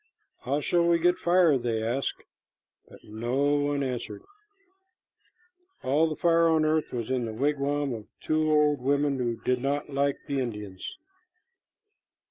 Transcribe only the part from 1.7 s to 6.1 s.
asked, but no one answered. All